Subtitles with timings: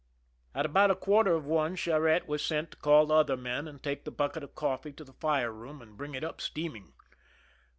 [0.55, 3.83] At about a quarter of one Charette was sent to call the other men and
[3.83, 6.93] take the bucket of coffee to the fire room and bring it up steaming.